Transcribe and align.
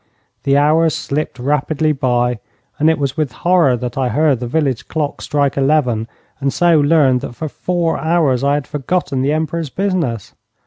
The 0.45 0.57
hours 0.57 0.95
slipped 0.95 1.37
rapidly 1.37 1.91
by, 1.91 2.39
and 2.79 2.89
it 2.89 2.97
was 2.97 3.15
with 3.15 3.31
horror 3.45 3.77
that 3.77 3.99
I 3.99 4.09
heard 4.09 4.39
the 4.39 4.47
village 4.47 4.87
clock 4.87 5.21
strike 5.21 5.57
eleven, 5.57 6.07
and 6.39 6.51
so 6.51 6.79
learned 6.79 7.21
that 7.21 7.35
for 7.35 7.47
four 7.47 7.99
hours 7.99 8.43
I 8.43 8.55
had 8.55 8.65
forgotten 8.65 9.21
the 9.21 9.31
Emperor's 9.31 9.69
business. 9.69 10.33